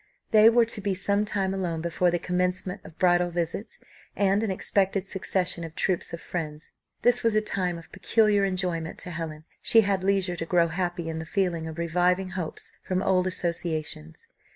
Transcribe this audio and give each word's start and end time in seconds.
They 0.31 0.49
were 0.49 0.65
to 0.65 0.81
be 0.81 0.95
some 0.95 1.25
time 1.25 1.53
alone 1.53 1.79
before 1.79 2.09
the 2.09 2.17
commencement 2.17 2.81
of 2.83 2.97
bridal 2.97 3.29
visits, 3.29 3.79
and 4.15 4.41
an 4.41 4.49
expected 4.49 5.07
succession 5.07 5.63
of 5.63 5.75
troops 5.75 6.11
of 6.11 6.19
friends. 6.19 6.71
This 7.03 7.21
was 7.21 7.35
a 7.35 7.39
time 7.39 7.77
of 7.77 7.91
peculiar 7.91 8.43
enjoyment 8.43 8.97
to 9.01 9.11
Helen: 9.11 9.45
she 9.61 9.81
had 9.81 10.01
leisure 10.03 10.35
to 10.37 10.45
grow 10.47 10.69
happy 10.69 11.07
in 11.07 11.19
the 11.19 11.25
feeling 11.27 11.67
of 11.67 11.77
reviving 11.77 12.29
hopes 12.29 12.73
from 12.81 13.03
old 13.03 13.27
associations. 13.27 14.27